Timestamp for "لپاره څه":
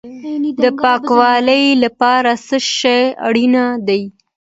1.83-2.57